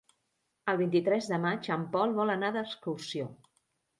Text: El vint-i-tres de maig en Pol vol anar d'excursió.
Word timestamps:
El 0.71 0.79
vint-i-tres 0.79 1.27
de 1.33 1.37
maig 1.43 1.69
en 1.77 1.85
Pol 1.95 2.15
vol 2.21 2.35
anar 2.37 2.51
d'excursió. 2.57 3.29